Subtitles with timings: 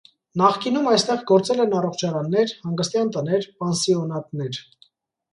[0.41, 4.59] Նախկինում այստեղ գործել են առողջարաններ, հանգստյան տներ, պանսիոնատներ։